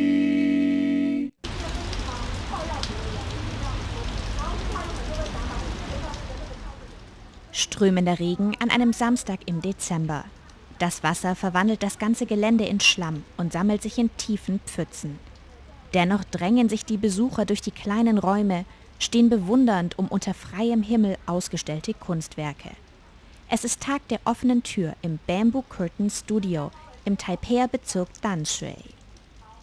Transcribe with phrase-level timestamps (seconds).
[7.52, 10.24] Strömender Regen an einem Samstag im Dezember.
[10.78, 15.18] Das Wasser verwandelt das ganze Gelände in Schlamm und sammelt sich in tiefen Pfützen.
[15.94, 18.66] Dennoch drängen sich die Besucher durch die kleinen Räume,
[18.98, 22.70] stehen bewundernd um unter freiem Himmel ausgestellte Kunstwerke.
[23.48, 26.70] Es ist Tag der offenen Tür im Bamboo Curtain Studio
[27.04, 28.74] im Taipeier Bezirk Danshui.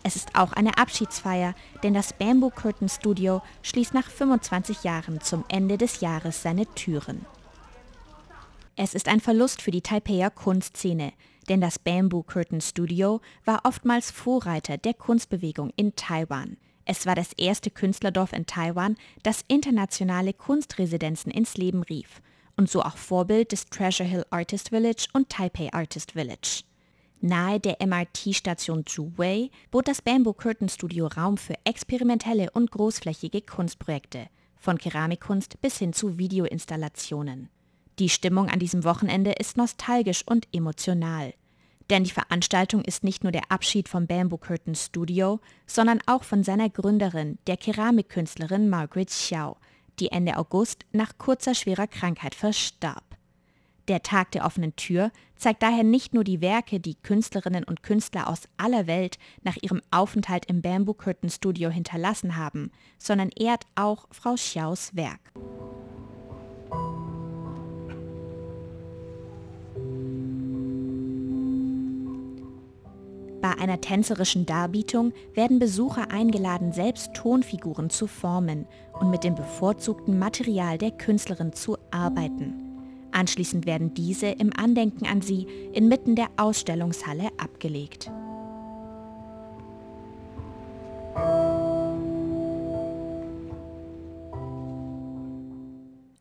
[0.02, 1.54] Es ist auch eine Abschiedsfeier,
[1.84, 7.26] denn das Bamboo Curtain Studio schließt nach 25 Jahren zum Ende des Jahres seine Türen.
[8.76, 11.14] Es ist ein Verlust für die Taipeier Kunstszene,
[11.48, 16.58] denn das Bamboo Curtain Studio war oftmals Vorreiter der Kunstbewegung in Taiwan.
[16.84, 22.22] Es war das erste Künstlerdorf in Taiwan, das internationale Kunstresidenzen ins Leben rief
[22.58, 26.64] und so auch Vorbild des Treasure Hill Artist Village und Taipei Artist Village.
[27.22, 34.28] Nahe der MRT-Station Zhuwei bot das Bamboo Curtain Studio Raum für experimentelle und großflächige Kunstprojekte,
[34.58, 37.50] von Keramikkunst bis hin zu Videoinstallationen.
[38.04, 41.34] Die Stimmung an diesem Wochenende ist nostalgisch und emotional.
[41.90, 46.44] Denn die Veranstaltung ist nicht nur der Abschied vom Bamboo Curtain Studio, sondern auch von
[46.44, 49.56] seiner Gründerin, der Keramikkünstlerin Margaret Xiao,
[50.02, 53.06] die Ende August nach kurzer schwerer Krankheit verstarb.
[53.88, 58.28] Der Tag der offenen Tür zeigt daher nicht nur die Werke, die Künstlerinnen und Künstler
[58.28, 64.10] aus aller Welt nach ihrem Aufenthalt im Bamboo Curtain Studio hinterlassen haben, sondern ehrt auch
[64.12, 65.22] Frau Xiaos Werk.
[73.44, 78.66] Bei einer tänzerischen Darbietung werden Besucher eingeladen, selbst Tonfiguren zu formen
[78.98, 82.54] und mit dem bevorzugten Material der Künstlerin zu arbeiten.
[83.12, 88.10] Anschließend werden diese im Andenken an sie inmitten der Ausstellungshalle abgelegt.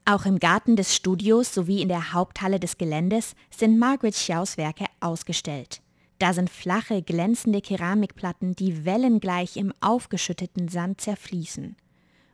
[0.05, 4.87] Auch im Garten des Studios sowie in der Haupthalle des Geländes sind Margaret Xiaos Werke
[4.99, 5.81] ausgestellt.
[6.22, 11.75] Da sind flache, glänzende Keramikplatten, die wellengleich im aufgeschütteten Sand zerfließen.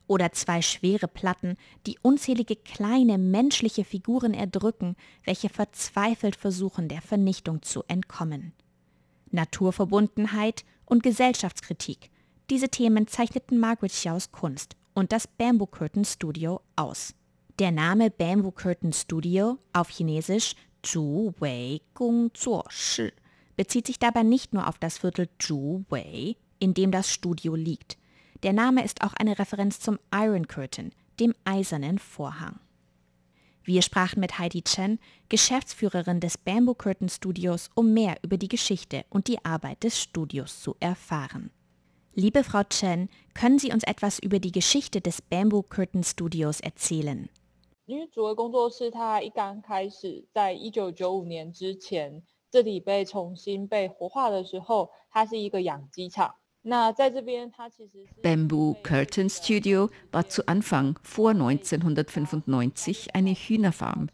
[0.07, 1.57] Oder zwei schwere Platten,
[1.87, 4.95] die unzählige kleine menschliche Figuren erdrücken,
[5.25, 8.53] welche verzweifelt versuchen, der Vernichtung zu entkommen.
[9.31, 12.11] Naturverbundenheit und Gesellschaftskritik.
[12.51, 17.15] Diese Themen zeichneten Margaret Xiaos Kunst und das Bamboo Curtain Studio aus.
[17.59, 23.13] Der Name Bamboo Curtain Studio, auf Chinesisch Zhu Wei Gong Zuo Shi,
[23.58, 27.98] bezieht sich dabei nicht nur auf das Viertel Zhuwei, in dem das Studio liegt.
[28.44, 32.60] Der Name ist auch eine Referenz zum Iron Curtain, dem eisernen Vorhang.
[33.64, 39.06] Wir sprachen mit Heidi Chen, Geschäftsführerin des Bamboo Curtain Studios, um mehr über die Geschichte
[39.10, 41.50] und die Arbeit des Studios zu erfahren.
[42.14, 47.30] Liebe Frau Chen, können Sie uns etwas über die Geschichte des Bamboo Curtain Studios erzählen?
[47.86, 56.36] 因为竹儿工作室它一刚开始，在一九九五年之前， 这里被重新被活化的时候，它是一个养鸡场。
[56.62, 64.08] 那在这边，它其实 Bamboo Curtain Studio war zu Anfang vor 1995 eine Hühnerfarm.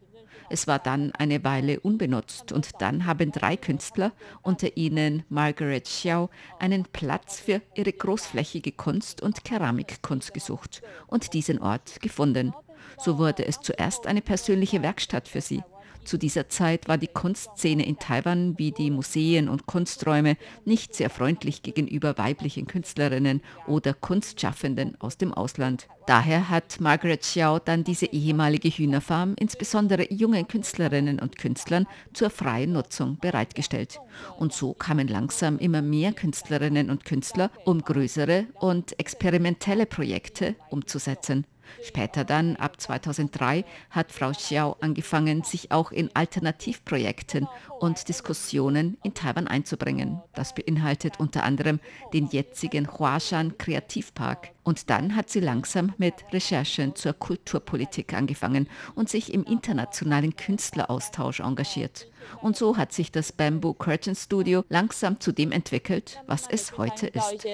[0.52, 6.32] Es war dann eine Weile unbenutzt und dann haben drei Künstler, unter ihnen Margaret Xiao,
[6.58, 12.54] einen Platz für ihre großflächige Kunst und Keramikkunst gesucht und diesen Ort gefunden.
[12.98, 15.62] So wurde es zuerst eine persönliche Werkstatt für sie.
[16.05, 20.37] Zu dieser Zeit war die Kunstszene in Taiwan wie die Museen und Kunsträume
[20.67, 25.89] nicht sehr freundlich gegenüber weiblichen Künstlerinnen oder Kunstschaffenden aus dem Ausland.
[26.07, 32.73] Daher hat Margaret Xiao dann diese ehemalige Hühnerfarm insbesondere jungen Künstlerinnen und Künstlern zur freien
[32.73, 33.99] Nutzung bereitgestellt.
[34.39, 41.47] Und so kamen langsam immer mehr Künstlerinnen und Künstler, um größere und experimentelle Projekte umzusetzen.
[41.83, 47.47] Später dann, ab 2003, hat Frau Xiao angefangen, sich auch in Alternativprojekten
[47.81, 50.21] und Diskussionen in Taiwan einzubringen.
[50.35, 51.81] Das beinhaltet unter anderem
[52.13, 54.53] den jetzigen Huashan Kreativpark.
[54.63, 61.41] Und dann hat sie langsam mit Recherchen zur Kulturpolitik angefangen und sich im internationalen Künstleraustausch
[61.41, 62.09] engagiert.
[62.41, 67.09] Und so hat sich das Bamboo Curtain Studio langsam zu dem entwickelt, was es heute
[67.09, 67.45] ist.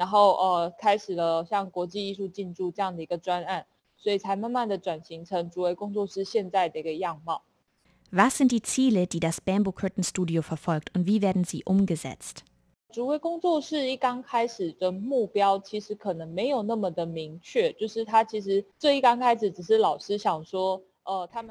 [0.00, 3.66] 然后呃开始了像国际艺术进驻这样的一个专案，
[3.98, 7.42] 所以才慢慢的转型成竹围工作室现在的一个样貌。
[8.10, 12.38] Was sind die Ziele, die das Bamboo Curtain Studio verfolgt und wie werden sie umgesetzt?
[12.90, 20.80] 竹围工作室一刚开始的目标其实可能没有那么的明确，就是他其实最一刚开始只是老师想说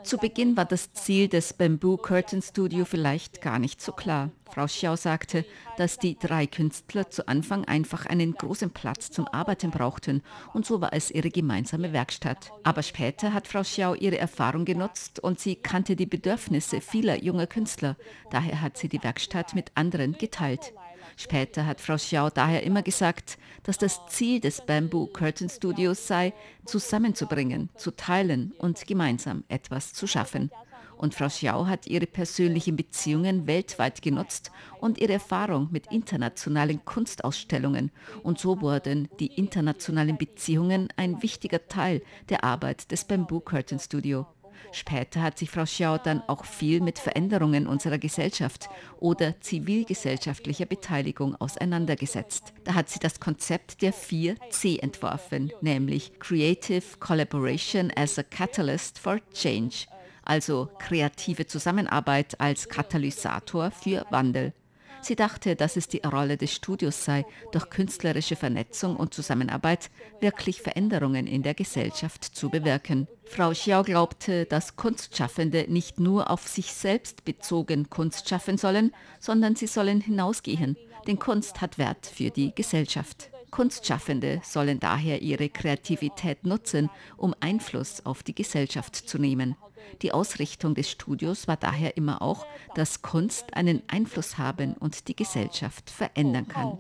[0.04, 4.32] zu Beginn war das Ziel des Bamboo Curtain Studio vielleicht gar nicht so klar.
[4.52, 5.46] Frau Xiao sagte,
[5.78, 10.24] dass die drei Künstler zu Anfang einfach einen großen Platz zum Arbeiten brauchten
[10.54, 12.52] und so war es ihre gemeinsame Werkstatt.
[12.64, 17.48] Aber später hat Frau Xiao ihre Erfahrung genutzt und sie kannte die Bedürfnisse vieler junger
[17.48, 17.96] Künstler.
[18.32, 20.74] Daher hat sie die Werkstatt mit anderen geteilt.
[21.22, 26.32] Später hat Frau Xiao daher immer gesagt, dass das Ziel des Bamboo Curtain Studios sei,
[26.64, 30.50] zusammenzubringen, zu teilen und gemeinsam etwas zu schaffen.
[30.96, 34.50] Und Frau Xiao hat ihre persönlichen Beziehungen weltweit genutzt
[34.80, 37.92] und ihre Erfahrung mit internationalen Kunstausstellungen.
[38.24, 44.26] Und so wurden die internationalen Beziehungen ein wichtiger Teil der Arbeit des Bamboo Curtain Studio.
[44.72, 48.70] Später hat sich Frau Xiao dann auch viel mit Veränderungen unserer Gesellschaft
[49.00, 52.54] oder zivilgesellschaftlicher Beteiligung auseinandergesetzt.
[52.64, 59.20] Da hat sie das Konzept der 4C entworfen, nämlich Creative Collaboration as a Catalyst for
[59.34, 59.88] Change,
[60.24, 64.54] also kreative Zusammenarbeit als Katalysator für Wandel.
[65.02, 70.62] Sie dachte, dass es die Rolle des Studios sei, durch künstlerische Vernetzung und Zusammenarbeit wirklich
[70.62, 73.08] Veränderungen in der Gesellschaft zu bewirken.
[73.26, 79.56] Frau Xiao glaubte, dass Kunstschaffende nicht nur auf sich selbst bezogen Kunst schaffen sollen, sondern
[79.56, 83.30] sie sollen hinausgehen, denn Kunst hat Wert für die Gesellschaft.
[83.52, 89.56] Kunstschaffende sollen daher ihre Kreativität nutzen, um Einfluss auf die Gesellschaft zu nehmen.
[90.02, 92.46] Die Ausrichtung des Studios war daher immer auch,
[92.76, 96.78] dass Kunst einen Einfluss haben und die Gesellschaft verändern kann.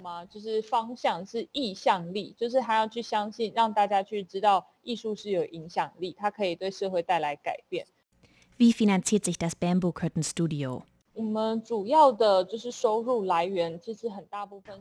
[8.57, 10.83] Wie finanziert sich das Bamboo Curtain Studio?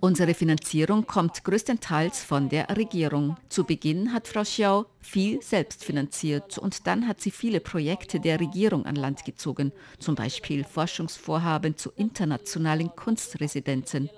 [0.01, 3.37] Unsere Finanzierung kommt größtenteils von der Regierung.
[3.49, 8.39] Zu Beginn hat Frau Xiao viel selbst finanziert und dann hat sie viele Projekte der
[8.41, 14.11] Regierung an Land gezogen, zum Beispiel Forschungsvorhaben zu internationalen Kunstresidenzen.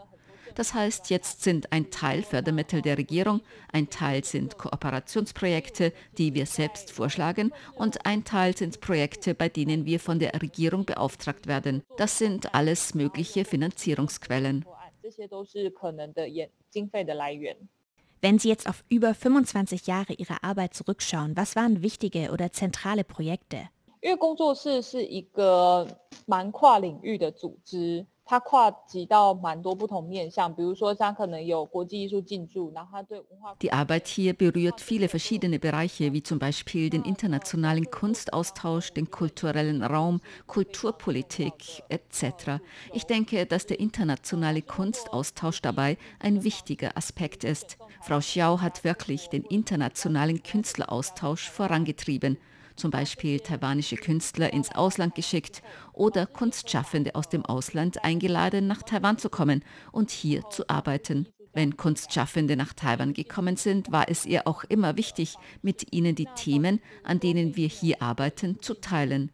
[0.55, 3.41] Das heißt, jetzt sind ein Teil Fördermittel der Regierung,
[3.73, 9.85] ein Teil sind Kooperationsprojekte, die wir selbst vorschlagen und ein Teil sind Projekte, bei denen
[9.85, 11.83] wir von der Regierung beauftragt werden.
[11.97, 14.65] Das sind alles mögliche Finanzierungsquellen.
[18.21, 23.03] Wenn Sie jetzt auf über 25 Jahre Ihrer Arbeit zurückschauen, was waren wichtige oder zentrale
[23.03, 23.69] Projekte?
[24.05, 25.87] 因为工作室是一个
[26.27, 33.55] 蛮跨领域的组织， 它跨及到蛮多不同面向，比如说像可能有国际艺术进驻，然后它对文化。
[33.59, 40.21] Die Arbeit hier berührt viele verschiedene Bereiche, wie zum Beispiel den internationalen Kunstaustausch, den kulturellen Raum,
[40.47, 42.61] Kulturpolitik etc.
[42.93, 47.77] Ich denke, dass der internationale Kunstaustausch dabei ein wichtiger Aspekt ist.
[48.01, 52.39] Frau Xiao hat wirklich den internationalen Künstleraustausch vorangetrieben
[52.80, 59.18] zum Beispiel taiwanische Künstler ins Ausland geschickt oder Kunstschaffende aus dem Ausland eingeladen, nach Taiwan
[59.18, 61.28] zu kommen und hier zu arbeiten.
[61.52, 66.28] Wenn Kunstschaffende nach Taiwan gekommen sind, war es ihr auch immer wichtig, mit ihnen die
[66.36, 69.30] Themen, an denen wir hier arbeiten, zu teilen.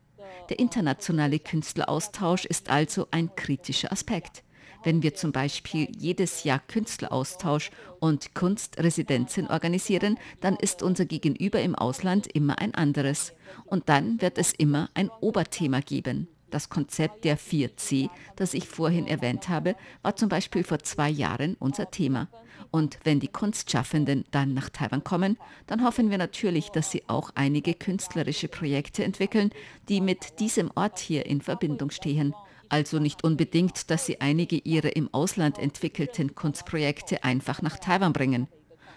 [0.48, 4.42] Der internationale Künstleraustausch ist also ein kritischer Aspekt.
[4.86, 11.74] Wenn wir zum Beispiel jedes Jahr Künstleraustausch und Kunstresidenzen organisieren, dann ist unser Gegenüber im
[11.74, 13.32] Ausland immer ein anderes.
[13.64, 16.28] Und dann wird es immer ein Oberthema geben.
[16.50, 21.56] Das Konzept der 4C, das ich vorhin erwähnt habe, war zum Beispiel vor zwei Jahren
[21.58, 22.28] unser Thema.
[22.70, 27.30] Und wenn die Kunstschaffenden dann nach Taiwan kommen, dann hoffen wir natürlich, dass sie auch
[27.34, 29.50] einige künstlerische Projekte entwickeln,
[29.88, 32.34] die mit diesem Ort hier in Verbindung stehen.
[32.68, 38.48] Also nicht unbedingt, dass sie einige ihrer im Ausland entwickelten Kunstprojekte einfach nach Taiwan bringen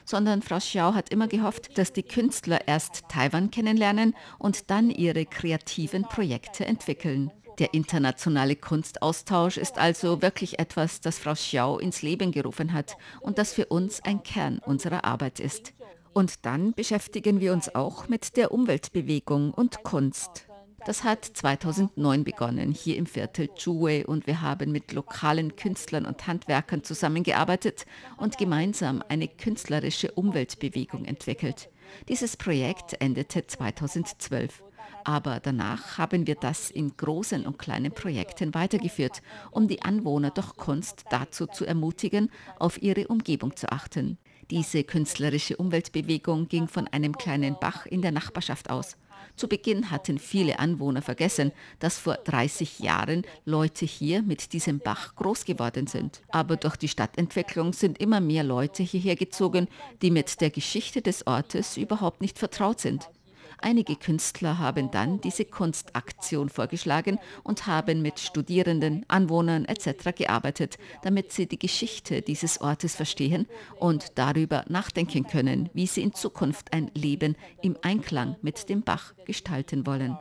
[0.09, 5.25] sondern Frau Xiao hat immer gehofft, dass die Künstler erst Taiwan kennenlernen und dann ihre
[5.27, 7.31] kreativen Projekte entwickeln.
[7.59, 13.37] Der internationale Kunstaustausch ist also wirklich etwas, das Frau Xiao ins Leben gerufen hat und
[13.37, 15.73] das für uns ein Kern unserer Arbeit ist.
[16.13, 20.48] Und dann beschäftigen wir uns auch mit der Umweltbewegung und Kunst.
[20.85, 26.25] Das hat 2009 begonnen, hier im Viertel Zhuwei und wir haben mit lokalen Künstlern und
[26.25, 27.85] Handwerkern zusammengearbeitet
[28.17, 31.69] und gemeinsam eine künstlerische Umweltbewegung entwickelt.
[32.07, 34.63] Dieses Projekt endete 2012.
[35.03, 39.21] Aber danach haben wir das in großen und kleinen Projekten weitergeführt,
[39.51, 44.17] um die Anwohner durch Kunst dazu zu ermutigen, auf ihre Umgebung zu achten.
[44.49, 48.97] Diese künstlerische Umweltbewegung ging von einem kleinen Bach in der Nachbarschaft aus.
[49.39, 55.15] Zu Beginn hatten viele Anwohner vergessen, dass vor 30 Jahren Leute hier mit diesem Bach
[55.15, 56.19] groß geworden sind.
[56.27, 59.69] Aber durch die Stadtentwicklung sind immer mehr Leute hierher gezogen,
[60.01, 63.09] die mit der Geschichte des Ortes überhaupt nicht vertraut sind.
[63.58, 70.14] Einige Künstler haben dann diese Kunstaktion vorgeschlagen und haben mit Studierenden, Anwohnern etc.
[70.14, 73.46] gearbeitet, damit sie die Geschichte dieses Ortes verstehen
[73.78, 79.14] und darüber nachdenken können, wie sie in Zukunft ein Leben im Einklang mit dem Bach
[79.24, 80.16] gestalten wollen.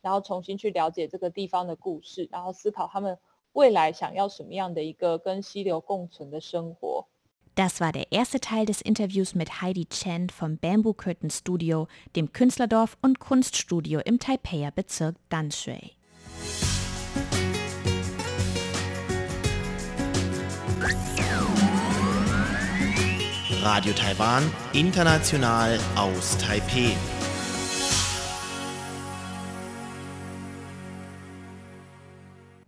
[0.00, 3.18] 然后重新去了解这个地方的故事，然后思考他们
[3.52, 7.08] 未来想要什么样的一个跟溪流共存的生活。
[7.55, 12.33] Das war der erste Teil des Interviews mit Heidi Chen vom Bamboo Curtain Studio, dem
[12.33, 15.91] Künstlerdorf und Kunststudio im Taipeier Bezirk Danshui.
[23.61, 24.43] Radio Taiwan,
[24.73, 26.97] international aus Taipei.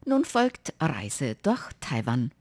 [0.05, 2.31] Nun folgt Reise durch Taiwan.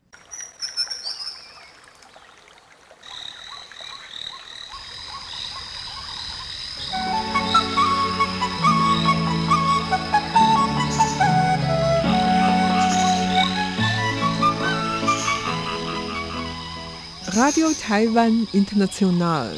[17.55, 19.57] Radio Taiwan International.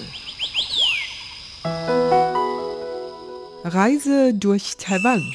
[3.64, 5.34] Reise durch Taiwan.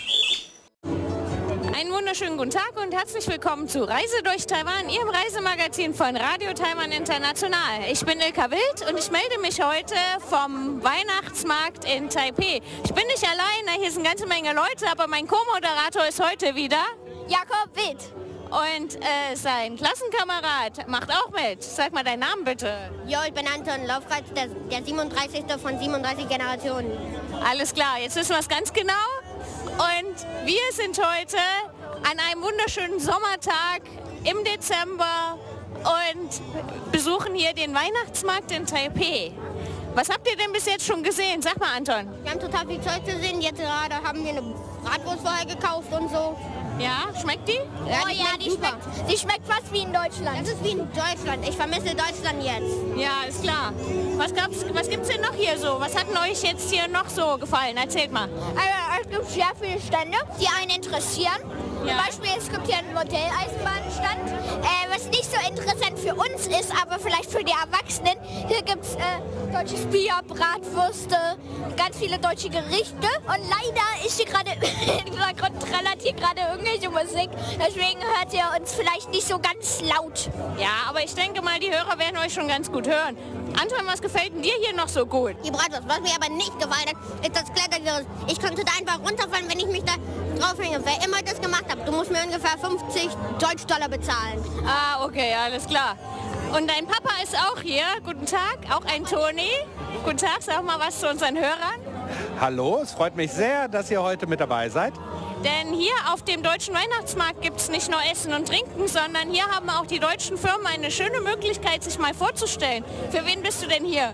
[0.84, 6.54] Einen wunderschönen guten Tag und herzlich willkommen zu Reise durch Taiwan, Ihrem Reisemagazin von Radio
[6.54, 7.82] Taiwan International.
[7.92, 9.96] Ich bin Ilka Wild und ich melde mich heute
[10.30, 12.62] vom Weihnachtsmarkt in Taipei.
[12.84, 16.54] Ich bin nicht alleine, hier sind eine ganze Menge Leute, aber mein Co-Moderator ist heute
[16.54, 16.84] wieder
[17.28, 18.21] Jakob Wild.
[18.52, 21.64] Und äh, sein Klassenkamerad macht auch mit.
[21.64, 22.92] Sag mal deinen Namen bitte.
[23.08, 25.46] Ja, ich bin Anton Laufreiz, der, der 37.
[25.62, 26.92] von 37 Generationen.
[27.50, 28.92] Alles klar, jetzt wissen wir es ganz genau.
[29.78, 31.38] Und wir sind heute
[32.04, 33.84] an einem wunderschönen Sommertag
[34.26, 35.40] im Dezember
[35.76, 39.32] und besuchen hier den Weihnachtsmarkt in Taipei.
[39.96, 41.42] Was habt ihr denn bis jetzt schon gesehen?
[41.42, 42.10] Sag mal, Anton.
[42.24, 43.40] Wir haben total viel Zeug gesehen.
[43.40, 46.38] Jetzt gerade haben wir eine Bratwurst vorher gekauft und so.
[46.82, 47.54] Ja, schmeckt die?
[47.54, 50.42] Ja, die, oh, ja, die schmeckt, die schmeckt fast wie in Deutschland.
[50.42, 51.48] Das ist wie in Deutschland.
[51.48, 52.76] Ich vermisse Deutschland jetzt.
[52.96, 53.72] Ja, ist klar.
[54.18, 55.80] Was, gab's, was gibt's denn noch hier so?
[55.80, 57.78] Was hat euch jetzt hier noch so gefallen?
[57.78, 58.28] Erzählt mal.
[58.56, 61.40] Also, es gibt sehr viele Stände, die einen interessieren.
[61.82, 64.30] Zum Beispiel, es gibt hier einen Modelleisenbahnstand,
[64.62, 68.16] äh, was nicht so interessant für uns ist, aber vielleicht für die Erwachsenen.
[68.48, 69.00] Hier gibt es äh,
[69.52, 71.18] deutsches Bier, Bratwürste,
[71.76, 73.08] ganz viele deutsche Gerichte.
[73.26, 77.32] Und leider ist hier gerade im Hintergrund trällert hier gerade irgendwelche Musik.
[77.60, 80.30] Deswegen hört ihr uns vielleicht nicht so ganz laut.
[80.60, 83.18] Ja, aber ich denke mal, die Hörer werden euch schon ganz gut hören.
[83.60, 85.36] Anton, was gefällt denn dir hier noch so gut?
[85.44, 85.84] Die Bratwurst.
[85.88, 88.08] Was mir aber nicht gefallen hat, ist das Klettergerüst.
[88.28, 89.94] Ich könnte da einfach runterfallen, wenn ich mich da
[90.40, 90.82] draufhänge.
[90.84, 93.10] Wer immer das gemacht hat, du musst mir ungefähr 50
[93.40, 94.44] Deutsch-Dollar bezahlen.
[94.66, 95.96] Ah, okay, alles klar.
[96.56, 97.84] Und dein Papa ist auch hier.
[98.04, 99.50] Guten Tag, auch ein Toni.
[100.04, 101.80] Guten Tag, sag mal was zu unseren Hörern.
[102.40, 104.94] Hallo, es freut mich sehr, dass ihr heute mit dabei seid.
[105.44, 109.46] Denn hier auf dem deutschen Weihnachtsmarkt gibt es nicht nur Essen und Trinken, sondern hier
[109.46, 112.84] haben auch die deutschen Firmen eine schöne Möglichkeit, sich mal vorzustellen.
[113.10, 114.14] Für wen bist du denn hier?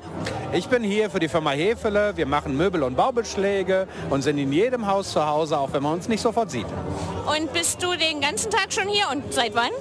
[0.54, 2.16] Ich bin hier für die Firma Hefele.
[2.16, 5.94] Wir machen Möbel- und Baubeschläge und sind in jedem Haus zu Hause, auch wenn man
[5.94, 6.68] uns nicht sofort sieht.
[7.26, 9.72] Und bist du den ganzen Tag schon hier und seit wann?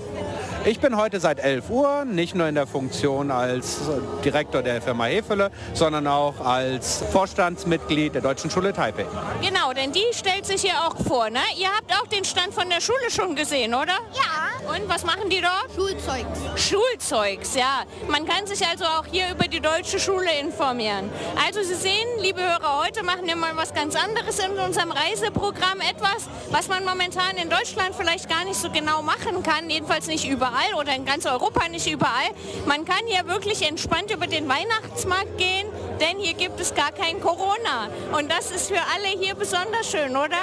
[0.66, 3.82] Ich bin heute seit 11 Uhr, nicht nur in der Funktion als
[4.24, 9.06] Direktor der Firma Hefele, sondern auch als Vorstandsmitglied der Deutschen Schule Taipei.
[9.40, 11.38] Genau, denn die stellt sich hier auch vor, ne?
[11.56, 13.92] Ihr habt auch den Stand von der Schule schon gesehen, oder?
[14.12, 14.74] Ja.
[14.74, 15.68] Und was machen die dort?
[15.72, 16.26] Schulzeugs.
[16.56, 17.84] Schulzeugs, ja.
[18.08, 21.08] Man kann sich also auch hier über die deutsche Schule informieren.
[21.46, 25.80] Also Sie sehen, liebe Hörer, heute machen wir mal was ganz anderes in unserem Reiseprogramm.
[25.88, 30.28] Etwas, was man momentan in Deutschland vielleicht gar nicht so genau machen kann, jedenfalls nicht
[30.28, 32.30] überall oder in ganz Europa nicht überall.
[32.66, 35.66] Man kann hier wirklich entspannt über den Weihnachtsmarkt gehen,
[36.00, 37.88] denn hier gibt es gar kein Corona.
[38.12, 40.38] Und das ist für alle hier besonders schön, oder?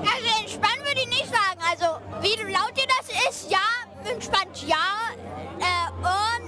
[0.00, 1.60] Also entspannt würde ich nicht sagen.
[1.70, 1.86] Also
[2.20, 3.58] wie laut dir das ist, ja,
[4.10, 4.76] entspannt ja,
[5.58, 6.41] äh, unentspannt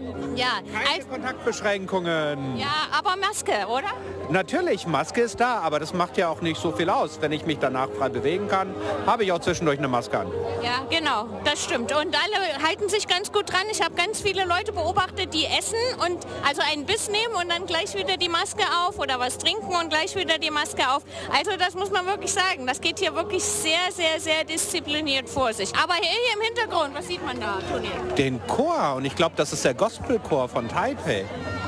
[0.00, 0.36] nein.
[0.36, 2.56] Ja, Keine Kontaktbeschränkungen.
[2.56, 2.66] ja,
[2.96, 3.88] aber Maske, oder?
[4.30, 7.18] Natürlich, Maske ist da, aber das macht ja auch nicht so viel aus.
[7.20, 8.72] Wenn ich mich danach frei bewegen kann,
[9.06, 10.28] habe ich auch zwischendurch eine Maske an.
[10.62, 11.90] Ja, genau, das stimmt.
[11.92, 13.62] Und alle halten sich ganz gut dran.
[13.72, 15.74] Ich habe ganz viele Leute beobachtet, die essen
[16.06, 19.74] und also einen Biss nehmen und dann gleich wieder die Maske auf oder was trinken
[19.74, 21.02] und gleich wieder die Maske auf.
[21.36, 22.66] Also das muss man wirklich sagen.
[22.66, 25.72] Das geht hier wirklich sehr, sehr, sehr diszipliniert vor sich.
[25.74, 27.90] Aber hier im Hintergrund, was sieht man da, Toni?
[28.16, 31.24] Den Chor, und ich glaube, das ist der Gospelchor von Taipei.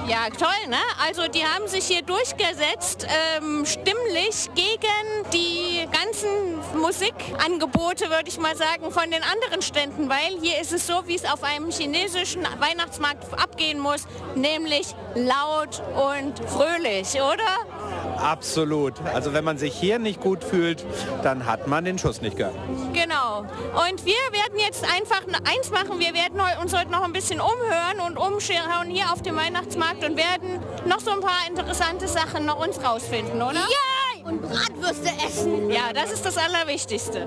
[0.06, 0.76] Ja, toll, ne?
[1.04, 8.56] Also die haben sich hier durchgesetzt, ähm, stimmlich gegen die ganzen Musikangebote, würde ich mal
[8.56, 12.46] sagen, von den anderen Ständen, weil hier ist es so, wie es auf einem chinesischen
[12.60, 17.81] Weihnachtsmarkt abgehen muss, nämlich laut und fröhlich, oder?
[18.22, 18.94] Absolut.
[19.12, 20.84] Also wenn man sich hier nicht gut fühlt,
[21.22, 22.54] dann hat man den Schuss nicht gehört.
[22.92, 23.40] Genau.
[23.40, 25.98] Und wir werden jetzt einfach eins machen.
[25.98, 30.16] Wir werden uns heute noch ein bisschen umhören und umschauen hier auf dem Weihnachtsmarkt und
[30.16, 33.54] werden noch so ein paar interessante Sachen noch uns rausfinden, oder?
[33.54, 34.24] Ja!
[34.24, 35.68] Und Bratwürste essen.
[35.68, 37.26] Ja, das ist das Allerwichtigste.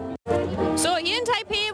[0.76, 1.65] So, hier in Taipei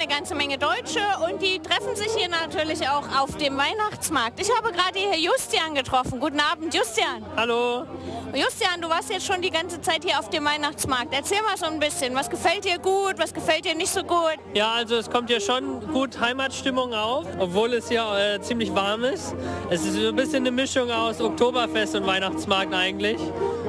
[0.00, 4.40] eine ganze Menge Deutsche und die treffen sich hier natürlich auch auf dem Weihnachtsmarkt.
[4.40, 6.20] Ich habe gerade hier Justian getroffen.
[6.20, 7.24] Guten Abend, Justian.
[7.36, 7.84] Hallo.
[8.32, 11.12] Justian, du warst jetzt schon die ganze Zeit hier auf dem Weihnachtsmarkt.
[11.12, 14.36] Erzähl mal so ein bisschen, was gefällt dir gut, was gefällt dir nicht so gut?
[14.54, 19.02] Ja, also es kommt hier schon gut Heimatstimmung auf, obwohl es hier äh, ziemlich warm
[19.02, 19.34] ist.
[19.70, 23.18] Es ist so ein bisschen eine Mischung aus Oktoberfest und Weihnachtsmarkt eigentlich.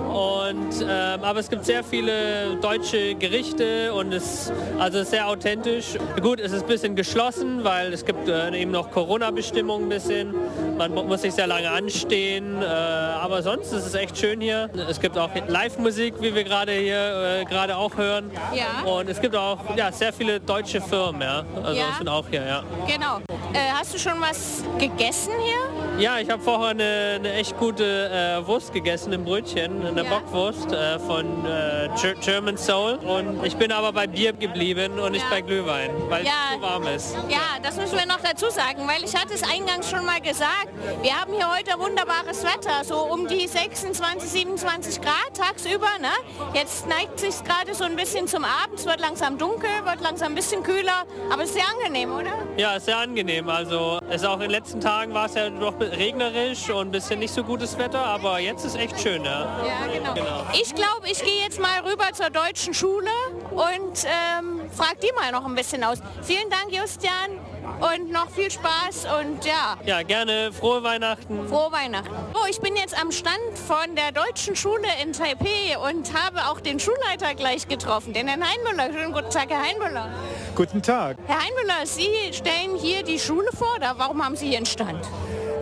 [0.10, 5.98] Und, ähm, aber es gibt sehr viele deutsche Gerichte und es also sehr authentisch.
[6.22, 10.34] Gut, es ist ein bisschen geschlossen, weil es gibt äh, eben noch Corona-Bestimmungen ein bisschen.
[10.78, 14.70] Man mu- muss sich sehr lange anstehen, äh, aber sonst ist es echt schön hier.
[14.90, 18.32] Es gibt auch Live-Musik, wie wir gerade hier äh, gerade auch hören.
[18.54, 18.90] Ja.
[18.90, 21.44] Und es gibt auch ja, sehr viele deutsche Firmen, ja.
[21.64, 21.86] Also Ja.
[21.98, 22.64] sind auch hier, ja.
[22.88, 23.18] Genau.
[23.54, 25.79] Äh, hast du schon was gegessen hier?
[26.00, 30.10] Ja, ich habe vorher eine, eine echt gute äh, Wurst gegessen im Brötchen, eine Ja.
[30.10, 32.94] Bockwurst äh, von äh, Ger- German Soul.
[33.00, 35.30] Und ich bin aber bei Bier geblieben und nicht Ja.
[35.30, 36.32] bei Glühwein, weil Ja.
[36.52, 37.16] es zu warm ist.
[37.28, 40.70] Ja, das müssen wir noch dazu sagen, weil ich hatte es eingangs schon mal gesagt.
[41.02, 45.90] Wir haben hier heute wunderbares Wetter, so um die 26, 27 Grad tagsüber.
[46.00, 46.12] Ne?
[46.54, 48.80] Jetzt neigt sich gerade so ein bisschen zum Abend.
[48.80, 52.32] Es wird langsam dunkel, wird langsam ein bisschen kühler, aber es ist sehr angenehm, oder?
[52.56, 53.50] Ja, ist sehr angenehm.
[53.50, 57.20] Also es auch in den letzten Tagen war es ja doch regnerisch und ein bisschen
[57.20, 59.64] nicht so gutes Wetter, aber jetzt ist echt schön, ja.
[59.66, 60.14] Ja, genau.
[60.14, 60.46] Genau.
[60.54, 63.10] Ich glaube, ich gehe jetzt mal rüber zur deutschen Schule
[63.52, 66.00] und ähm, frag die mal noch ein bisschen aus.
[66.22, 67.40] Vielen Dank, Justian,
[67.80, 69.78] und noch viel Spaß und ja.
[69.86, 71.48] Ja, gerne frohe Weihnachten.
[71.48, 72.14] Frohe Weihnachten.
[72.34, 76.60] So, ich bin jetzt am Stand von der Deutschen Schule in Taipei und habe auch
[76.60, 78.92] den Schulleiter gleich getroffen, den Herrn Heinmüller.
[78.94, 80.10] Schönen guten Tag, Herr Heinmüller.
[80.56, 81.18] Guten Tag.
[81.28, 85.06] Herr Heinmüller, Sie stellen hier die Schule vor, oder warum haben Sie hier einen Stand?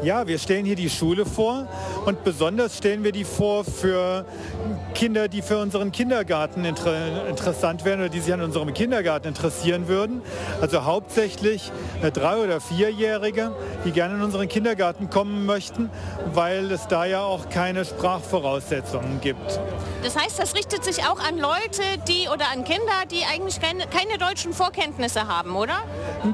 [0.07, 1.67] Ja, wir stellen hier die Schule vor
[2.05, 4.23] und besonders stellen wir die vor für
[4.93, 9.89] Kinder, die für unseren Kindergarten inter interessant wären oder die sich an unserem Kindergarten interessieren
[9.89, 10.21] würden.
[10.61, 13.51] Also hauptsächlich äh, drei- oder vierjährige,
[13.83, 15.89] die gerne in unseren Kindergarten kommen möchten,
[16.33, 19.59] weil es da ja auch keine Sprachvoraussetzungen gibt.
[20.03, 23.87] Das heißt, das richtet sich auch an Leute, die oder an Kinder, die eigentlich keine,
[23.87, 25.79] keine deutschen Vorkenntnisse haben, oder?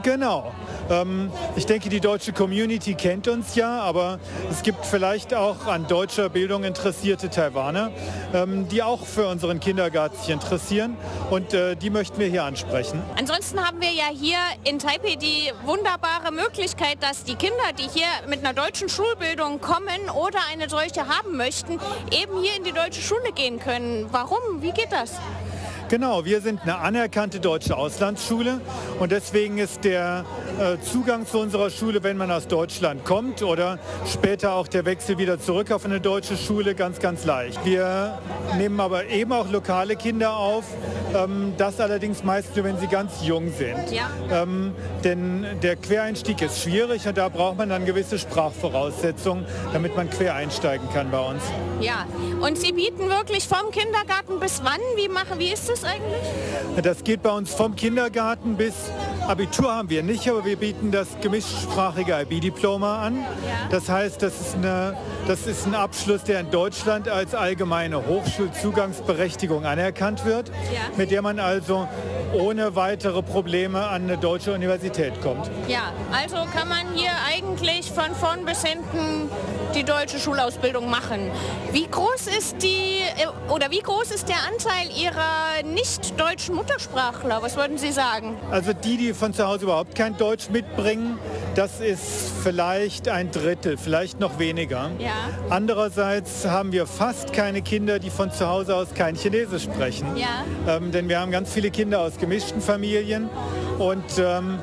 [0.04, 0.54] Genau.
[0.90, 4.20] Ähm, ich denke, die deutsche Community kennt uns ja, aber
[4.52, 7.92] es gibt vielleicht auch an deutscher Bildung interessierte Taiwaner,
[8.34, 10.98] ähm, die auch für unseren Kindergarten sich interessieren
[11.30, 13.02] und äh, die möchten wir hier ansprechen.
[13.18, 18.08] Ansonsten haben wir ja hier in Taipei die wunderbare Möglichkeit, dass die Kinder, die hier
[18.28, 21.80] mit einer deutschen Schulbildung kommen oder eine solche haben möchten,
[22.12, 24.08] eben hier in die deutsche Schule gehen können.
[24.12, 24.62] Warum?
[24.62, 25.14] Wie geht das?
[25.94, 28.60] Genau, wir sind eine anerkannte deutsche Auslandsschule
[29.00, 30.26] und deswegen ist der
[30.60, 33.78] äh, Zugang zu unserer Schule, wenn man aus Deutschland kommt oder
[34.12, 37.64] später auch der Wechsel wieder zurück auf eine deutsche Schule ganz, ganz leicht.
[37.64, 38.18] Wir
[38.58, 40.64] nehmen aber eben auch lokale Kinder auf,
[41.14, 43.92] ähm, das allerdings meist nur, wenn sie ganz jung sind.
[43.92, 44.10] Ja.
[44.32, 50.10] Ähm, denn der Quereinstieg ist schwierig und da braucht man dann gewisse Sprachvoraussetzungen, damit man
[50.10, 51.44] quer einsteigen kann bei uns.
[51.82, 52.08] Ja,
[52.42, 54.80] und Sie bieten wirklich vom Kindergarten bis wann?
[54.96, 56.84] Wie machen, wie ist das eigentlich?
[56.84, 58.74] Das geht bei uns vom Kindergarten bis
[59.28, 63.26] Abitur haben wir nicht, aber wir bieten das gemischtsprachige IB-Diploma an.
[63.70, 69.66] Das heißt, das ist, eine, das ist ein Abschluss, der in Deutschland als allgemeine Hochschulzugangsberechtigung
[69.66, 70.52] anerkannt wird,
[70.98, 71.88] mit der man also
[72.34, 75.50] ohne weitere Probleme an eine deutsche Universität kommt.
[75.68, 79.30] Ja, also kann man hier eigentlich von vorn bis hinten
[79.76, 81.32] die deutsche Schulausbildung machen.
[81.72, 87.42] Wie groß ist die äh, oder wie groß ist der Anteil Ihrer nicht deutschen Muttersprachler?
[87.42, 88.38] Was würden Sie sagen?
[88.52, 91.18] Also die, die von zu Hause überhaupt kein Deutsch mitbringen,
[91.56, 94.92] das ist vielleicht ein Drittel, vielleicht noch weniger.
[95.00, 95.12] Ja.
[95.50, 100.08] Andererseits haben wir fast keine Kinder, die von zu Hause aus kein Chinesisch sprechen.
[100.16, 100.44] Ja.
[100.68, 103.30] Ähm, denn wir haben ganz viele Kinder aus gemischten Familien
[103.80, 104.58] und ähm,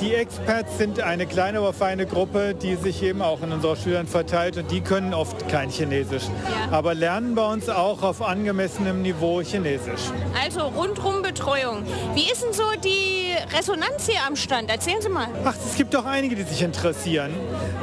[0.00, 4.06] die Expats sind eine kleine, aber feine Gruppe, die sich eben auch in unseren Schülern
[4.06, 6.22] verteilt und die können oft kein Chinesisch.
[6.24, 6.76] Ja.
[6.76, 10.12] Aber lernen bei uns auch auf angemessenem Niveau Chinesisch.
[10.44, 11.82] Also rundrum Betreuung.
[12.14, 14.70] Wie ist denn so die Resonanz hier am Stand?
[14.70, 15.26] Erzählen Sie mal.
[15.44, 17.32] Ach, es gibt doch einige, die sich interessieren.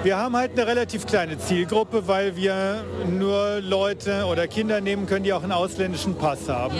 [0.04, 5.26] Wir haben halt eine relativ kleine Zielgruppe, weil wir nur Leute oder Kinder nehmen können,
[5.26, 6.76] die auch einen ausländischen Pass haben.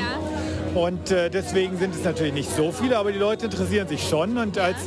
[0.76, 4.38] Und äh, deswegen sind es natürlich nicht so viele, aber die Leute interessieren sich schon.
[4.38, 4.78] Und als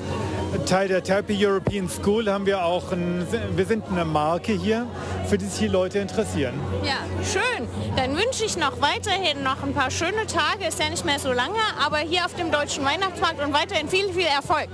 [0.67, 4.87] Teil der Taipei European School haben wir auch, ein, wir sind eine Marke hier,
[5.29, 6.55] für die sich die Leute interessieren.
[6.85, 7.67] Ja, schön.
[7.97, 10.67] Dann wünsche ich noch weiterhin noch ein paar schöne Tage.
[10.69, 14.13] Ist ja nicht mehr so lange, aber hier auf dem Deutschen Weihnachtsmarkt und weiterhin viel,
[14.13, 14.69] viel Erfolg.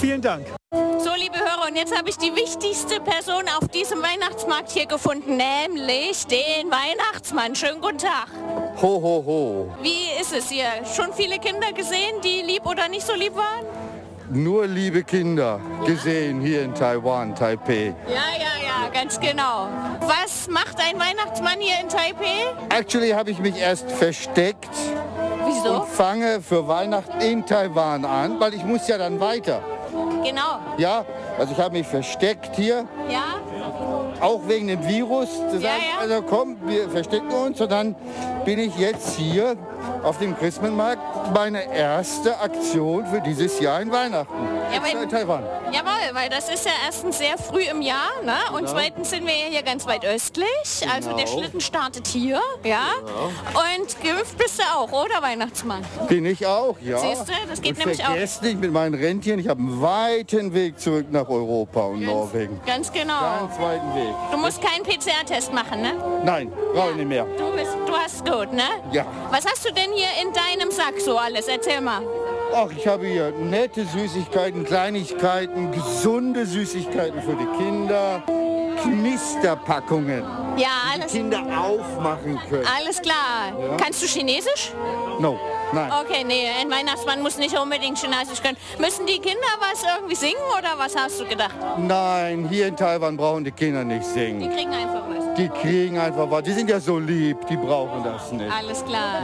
[0.00, 0.46] Vielen Dank.
[0.72, 5.36] So, liebe Hörer, und jetzt habe ich die wichtigste Person auf diesem Weihnachtsmarkt hier gefunden,
[5.36, 7.56] nämlich den Weihnachtsmann.
[7.56, 8.28] Schönen guten Tag.
[8.82, 9.74] Ho, ho, ho.
[9.82, 10.64] Wie ist es hier?
[10.96, 13.66] Schon viele Kinder gesehen, die lieb oder nicht so lieb waren?
[14.30, 17.94] Nur liebe Kinder gesehen hier in Taiwan, Taipei.
[18.06, 19.68] Ja, ja, ja, ganz genau.
[20.00, 22.46] Was macht ein Weihnachtsmann hier in Taipei?
[22.70, 24.70] Actually habe ich mich erst versteckt
[25.44, 25.82] Wieso?
[25.82, 29.62] und fange für Weihnachten in Taiwan an, weil ich muss ja dann weiter.
[30.24, 30.58] Genau.
[30.76, 31.04] Ja,
[31.38, 33.36] also ich habe mich versteckt hier, Ja?
[34.20, 35.28] auch wegen dem Virus.
[35.34, 36.00] Zu Ja, sagen, ja.
[36.00, 37.94] Also komm, wir verstecken uns und dann
[38.44, 39.56] bin ich jetzt hier
[40.02, 41.00] auf dem Christmanmarkt.
[41.34, 44.34] Meine erste Aktion für dieses Jahr in Weihnachten.
[44.72, 45.42] Ja, weil- Taiwan.
[45.72, 48.34] Jawohl, weil das ist ja erstens sehr früh im Jahr, ne?
[48.52, 48.72] Und Genau.
[48.72, 50.46] zweitens sind wir ja hier ganz weit östlich.
[50.92, 51.38] Also der Genau.
[51.38, 52.82] Schlitten startet hier, ja?
[53.54, 55.84] Und geimpft bist du auch, oder Weihnachtsmann?
[56.08, 56.98] Bin ich auch, ja.
[56.98, 58.10] Siehst du, das geht und nämlich auch.
[58.42, 62.60] nicht mit meinen Rentieren, ich habe einen weiten Weg zurück nach Europa und Norwegen.
[62.66, 63.20] Ganz genau.
[63.20, 64.14] Ganz weiten Weg.
[64.30, 65.92] Du musst keinen PCR-Test machen, ne?
[66.24, 67.24] Nein, brauche ich nicht mehr.
[67.36, 68.62] Du, bist, du hast gut, ne?
[68.92, 69.04] Ja.
[69.30, 71.48] Was hast du denn hier in deinem Sack so alles?
[71.48, 72.02] Erzähl mal.
[72.54, 78.22] Ach, ich habe hier nette Süßigkeiten, Kleinigkeiten, gesunde Süßigkeiten für die Kinder,
[78.82, 80.22] Knisterpackungen,
[80.56, 82.66] Ja, die alles, Kinder aufmachen können.
[82.76, 83.52] alles klar.
[83.58, 83.76] Ja.
[83.76, 84.72] Kannst du Chinesisch?
[85.20, 85.38] No,
[85.72, 85.92] nein.
[86.02, 88.56] Okay, nee, ein Weihnachtsmann muss nicht unbedingt Chinesisch können.
[88.78, 91.54] Müssen die Kinder was irgendwie singen oder was hast du gedacht?
[91.78, 94.50] Nein, hier in Taiwan brauchen die Kinder nicht Die singen.
[94.52, 95.34] kriegen einfach was.
[95.36, 96.42] Die kriegen einfach was.
[96.42, 98.50] Die sind ja so lieb, die brauchen das nicht.
[98.50, 99.20] Alles klar.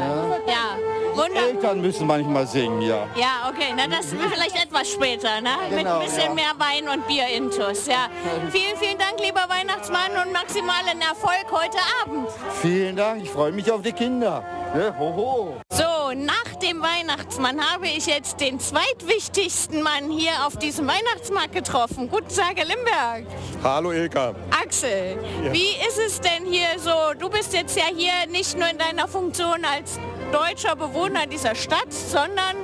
[0.47, 1.49] Ja, Die wunderbar.
[1.49, 3.07] Eltern müssen manchmal singen, ja.
[3.17, 5.51] Ja, okay, na das vielleicht etwas später, ne?
[5.71, 6.35] Mit Genau, ein bisschen ja.
[6.35, 8.09] mehr Wein und Bier intus, ja.
[8.51, 12.29] Vielen, vielen Dank, lieber Weihnachtsmann und maximalen Erfolg heute Abend.
[12.63, 14.43] Vielen Dank, ich freue mich auf die Kinder.
[14.75, 15.57] Ja, hoho.
[15.73, 22.09] So, nach dem Weihnachtsmann habe ich jetzt den zweitwichtigsten Mann hier auf diesem Weihnachtsmarkt getroffen.
[22.11, 23.25] Guten Tag, Herr Limberg.
[23.63, 24.35] Hallo Ilka.
[24.51, 25.53] Axel, Ja.
[25.53, 26.91] wie ist es denn hier so?
[27.19, 29.99] Du bist jetzt ja hier nicht nur in deiner Funktion als
[30.37, 32.57] deutscher Bewohner dieser Stadt, sondern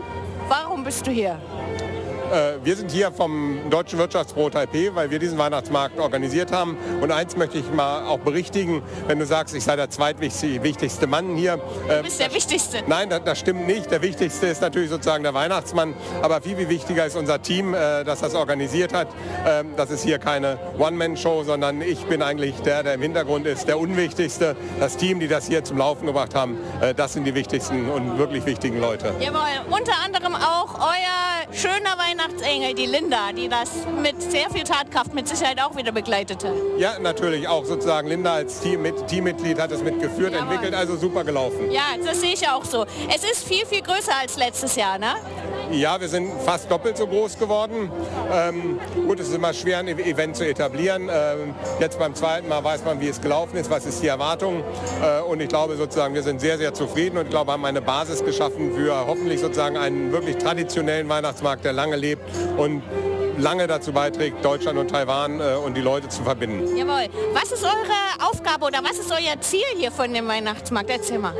[0.47, 1.41] warum bist du hier?
[2.33, 6.79] Äh, wir sind hier vom Deutschen Wirtschaftsbüro Taipei, weil wir diesen Weihnachtsmarkt organisiert haben.
[7.03, 11.37] Und eins möchte ich mal auch berichtigen, wenn du sagst, ich sei der zweitwichtigste Mann
[11.37, 11.61] hier.
[11.89, 12.79] Äh, Du bist der Wichtigste.
[12.87, 13.91] Nein, das, das stimmt nicht.
[13.91, 15.95] Der wichtigste ist natürlich sozusagen der Weihnachtsmann.
[16.23, 19.09] Aber viel, viel wichtiger ist unser Team, äh, das das organisiert hat.
[19.47, 23.69] Ähm, das ist hier keine One-Man-Show, sondern ich bin eigentlich der, der im Hintergrund ist,
[23.69, 24.57] der Unwichtigste.
[24.81, 28.17] Das Team, die das hier zum Laufen gebracht haben, äh, das sind die wichtigsten und
[28.17, 29.13] wirklich wichtigen Leute.
[29.21, 29.41] Jawohl,
[29.71, 35.27] unter anderem auch euer schöner Weihnachtsengel, die Linda, die das mit sehr viel Tatkraft mit
[35.27, 36.55] Sicherheit auch wieder begleitete.
[36.79, 41.25] Ja, natürlich auch sozusagen Linda als Team mit, Teammitglied hat es mitgeführt, entwickelt, also super
[41.25, 41.71] gelaufen.
[41.71, 42.85] Ja, das sehe ich auch so.
[43.09, 45.15] Es ist viel, viel größer als letztes Jahr, ne?
[45.73, 47.91] Ja, wir sind fast doppelt so groß geworden.
[48.33, 51.09] Ähm, gut, es ist immer schwer, ein Event zu etablieren.
[51.11, 54.63] Ähm, jetzt beim zweiten Mal weiß man, wie es gelaufen ist, was ist die Erwartung.
[55.03, 57.83] Äh, und ich glaube sozusagen, wir sind sehr, sehr zufrieden und ich glaube, haben eine
[57.83, 62.23] Basis geschaffen für hoffentlich sozusagen einen wirklich traditionellen Weihnachtsmarkt, der lange lebt
[62.57, 62.83] und
[63.39, 66.77] lange dazu beiträgt, Deutschland und Taiwan äh, und die Leute zu verbinden.
[66.77, 67.09] Jawohl.
[67.33, 70.91] Was ist eure Aufgabe oder was ist euer Ziel hier von dem Weihnachtsmarkt?
[70.91, 71.35] Erzähl mal.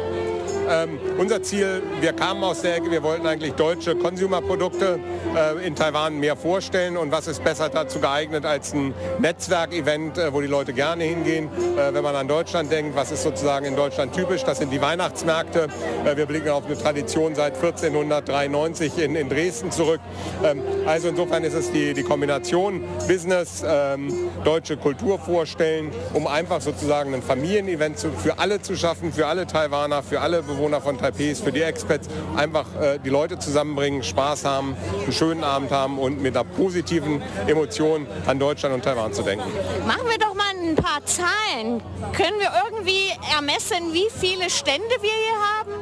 [0.73, 4.99] Ähm, unser Ziel, wir kamen aus der Ecke, wir wollten eigentlich deutsche Consumer-Produkte
[5.37, 10.33] äh, in Taiwan mehr vorstellen und was ist besser dazu geeignet als ein Netzwerkevent, äh,
[10.33, 11.51] wo die Leute gerne hingehen.
[11.77, 14.81] Äh, wenn man an Deutschland denkt, was ist sozusagen in Deutschland typisch, das sind die
[14.81, 15.69] Weihnachtsmärkte.
[16.07, 20.01] Äh, wir blicken auf eine Tradition seit 1493 in, in Dresden zurück.
[20.43, 26.63] Ähm, also insofern ist es die, die Kombination Business, ähm, deutsche Kultur vorstellen, um einfach
[26.63, 31.35] sozusagen ein Familienevent für alle zu schaffen, für alle Taiwaner, für alle Bewohner von Taipei,
[31.35, 36.23] für die Expats, einfach äh, die Leute zusammenbringen, Spaß haben, einen schönen Abend haben und
[36.23, 39.45] mit einer positiven Emotion an Deutschland und Taiwan zu denken.
[39.87, 41.83] Machen wir doch mal ein paar Zahlen.
[42.13, 45.73] Können wir irgendwie ermessen, wie viele Stände wir hier haben?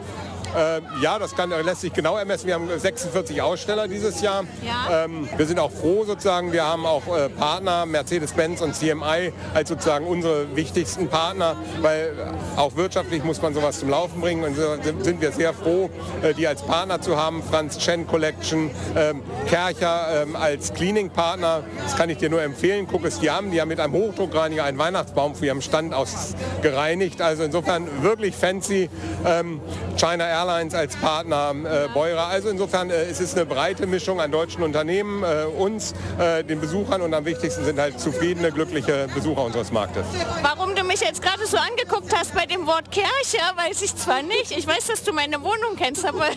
[0.57, 2.47] Äh, ja, das kann, lässt sich genau ermessen.
[2.47, 4.45] Wir haben 46 Aussteller dieses Jahr.
[4.63, 5.05] Ja.
[5.05, 6.53] Ähm, wir sind auch froh sozusagen.
[6.53, 12.13] Wir haben auch äh, Partner, Mercedes-Benz und CMI als sozusagen unsere wichtigsten Partner, weil
[12.57, 14.45] auch wirtschaftlich muss man sowas zum Laufen bringen.
[14.45, 15.91] Und so sind wir sehr froh,
[16.23, 17.43] äh, die als Partner zu haben.
[17.43, 21.63] Franz Chen Collection, ähm, Kercher ähm, als Cleaning-Partner.
[21.83, 22.87] Das kann ich dir nur empfehlen.
[22.91, 23.51] Guck es dir an.
[23.51, 27.23] Die haben mit einem Hochdruckreiniger einen Weihnachtsbaum für ihrem Stand aus gereinigt.
[27.23, 28.91] Also insofern wirklich fancy.
[29.25, 29.61] Ähm,
[29.97, 32.27] China Airlines als Partner, äh, Beurer.
[32.27, 36.61] Also insofern äh, es ist eine breite Mischung an deutschen Unternehmen, äh, uns, äh, den
[36.61, 40.07] Besuchern und am wichtigsten sind halt zufriedene, glückliche Besucher unseres Marktes.
[40.43, 44.23] Warum du mich jetzt gerade so angeguckt hast bei dem Wort Kirche, weiß ich zwar
[44.23, 44.51] nicht.
[44.51, 46.29] Ich weiß, dass du meine Wohnung kennst, aber,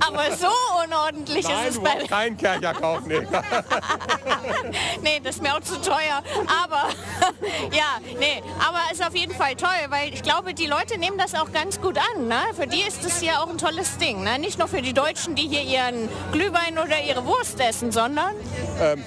[0.00, 0.48] aber so
[0.84, 3.08] unordentlich Nein, ist es bei keinen Kercher kaufen.
[3.08, 3.20] Nee.
[5.02, 6.22] nee, das ist mir auch zu teuer.
[6.64, 6.88] Aber
[7.72, 11.34] ja, nee, aber ist auf jeden Fall toll, weil ich glaube, die Leute nehmen das
[11.34, 12.26] auch ganz gut an.
[12.26, 12.40] Ne?
[12.56, 14.22] Für die ist es ja auch ein tolles Ding.
[14.22, 14.38] Ne?
[14.38, 18.34] Nicht nur für die Deutschen, die hier ihren Glühwein oder ihre Wurst essen, sondern
[18.80, 19.04] Ähm,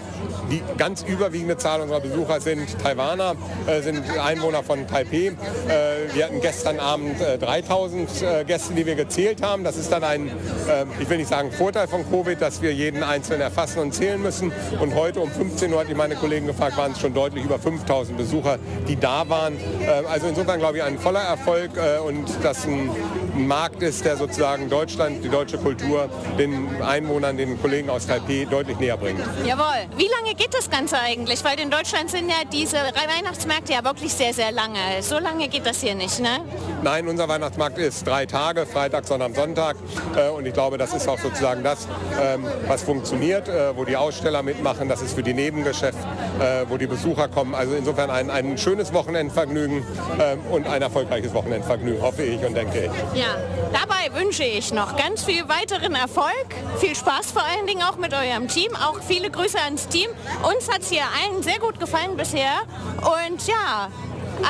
[0.51, 3.35] die ganz überwiegende Zahl unserer Besucher sind Taiwaner,
[3.67, 5.27] äh, sind Einwohner von Taipei.
[5.27, 9.63] Äh, wir hatten gestern Abend äh, 3000 äh, Gäste, die wir gezählt haben.
[9.63, 13.03] Das ist dann ein, äh, ich will nicht sagen Vorteil von Covid, dass wir jeden
[13.03, 14.51] Einzelnen erfassen und zählen müssen.
[14.79, 17.57] Und heute um 15 Uhr, hat die meine Kollegen gefragt, waren es schon deutlich über
[17.57, 19.55] 5000 Besucher, die da waren.
[19.81, 21.71] Äh, also insofern glaube ich ein voller Erfolg
[22.05, 22.89] und dass ein
[23.35, 28.77] Markt ist, der sozusagen Deutschland, die deutsche Kultur den Einwohnern, den Kollegen aus Taipei deutlich
[28.79, 29.19] näher bringt.
[29.45, 29.65] Jawohl.
[29.97, 31.43] Wie lange geht das Ganze eigentlich?
[31.43, 34.79] Weil in Deutschland sind ja diese Weihnachtsmärkte ja wirklich sehr, sehr lange.
[35.01, 36.39] So lange geht das hier nicht, ne?
[36.81, 39.75] Nein, unser Weihnachtsmarkt ist drei Tage, Freitag, Sonntag, Sonntag.
[40.15, 41.87] Äh, Und ich glaube, das ist auch sozusagen das,
[42.21, 44.87] ähm, was funktioniert, äh, wo die Aussteller mitmachen.
[44.87, 45.97] Das ist für die Nebengeschäft,
[46.39, 47.55] äh, wo die Besucher kommen.
[47.55, 49.83] Also insofern ein, ein schönes Wochenendvergnügen
[50.19, 53.19] ähm, und ein erfolgreiches Wochenendvergnügen, hoffe ich und denke ich.
[53.19, 53.24] Ja,
[53.71, 56.47] dabei wünsche ich noch ganz viel weiteren Erfolg,
[56.79, 60.09] viel Spaß vor allen Dingen auch mit eurem Team, auch viele Grüße ans Team.
[60.43, 62.61] Uns hat es hier allen sehr gut gefallen bisher
[63.01, 63.89] und ja,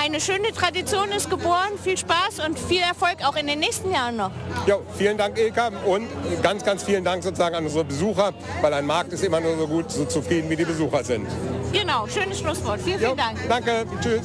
[0.03, 4.17] eine schöne Tradition ist geboren, viel Spaß und viel Erfolg auch in den nächsten Jahren
[4.17, 4.31] noch.
[4.65, 5.71] Jo, vielen Dank, Ilka.
[5.85, 6.07] Und
[6.41, 9.67] ganz, ganz vielen Dank sozusagen an unsere Besucher, weil ein Markt ist immer nur so
[9.67, 11.27] gut, so zufrieden, wie die Besucher sind.
[11.71, 12.81] Genau, schönes Schlusswort.
[12.81, 13.37] Vielen, vielen Dank.
[13.47, 14.21] Danke, tschüss.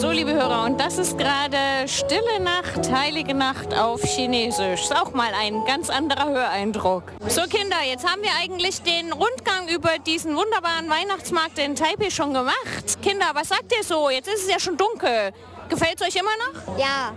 [0.00, 4.84] So, liebe Hörer, und das ist gerade Stille Nacht, Heilige Nacht auf Chinesisch.
[4.84, 7.02] Ist auch mal ein ganz anderer Höreindruck.
[7.28, 12.32] So, Kinder, jetzt haben wir eigentlich den Rundgang über diesen wunderbaren Weihnachtsmarkt in Taipei schon
[12.32, 13.02] gemacht.
[13.02, 14.08] Kinder, was sagt ihr so?
[14.08, 15.34] Jetzt ist es ja schon dunkel.
[15.68, 16.78] Gefällt es euch immer noch?
[16.78, 17.12] Ja.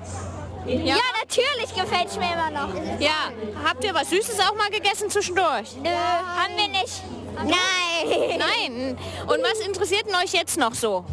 [0.68, 2.74] Ja, natürlich gefällt es mir immer noch.
[3.00, 3.32] Ja.
[3.64, 5.78] Habt ihr was Süßes auch mal gegessen zwischendurch?
[5.82, 7.02] Nö, haben wir nicht.
[7.38, 8.40] Nein.
[8.40, 8.98] Nein.
[9.22, 11.06] Und was interessiert denn euch jetzt noch so?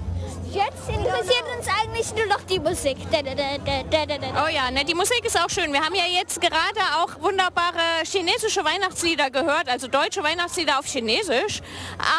[0.52, 2.96] Jetzt interessiert uns eigentlich nur noch die Musik.
[3.12, 5.72] Oh ja, ne, die Musik ist auch schön.
[5.72, 11.60] Wir haben ja jetzt gerade auch wunderbare chinesische Weihnachtslieder gehört, also deutsche Weihnachtslieder auf Chinesisch.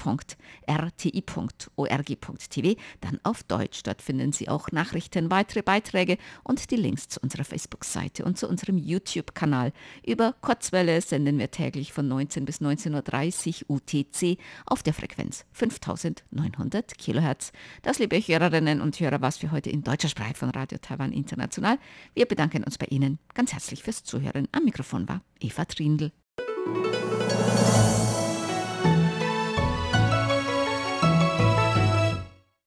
[2.99, 3.83] dann auf Deutsch.
[3.83, 8.49] Dort finden Sie auch Nachrichten, weitere Beiträge und die Links zu unserer Facebook-Seite und zu
[8.49, 9.71] unserem YouTube-Kanal.
[10.05, 16.97] Über Kurzwelle senden wir täglich von 19 bis 19.30 Uhr UTC auf der Frequenz 5900
[16.97, 17.51] Kilohertz.
[17.83, 21.77] Das, liebe Hörerinnen und Hörer, was für heute in deutscher Sprache von Radio Taiwan International.
[22.15, 24.47] Wir bedanken uns bei Ihnen ganz herzlich fürs Zuhören.
[24.51, 26.11] Am Mikrofon war Eva Trindl.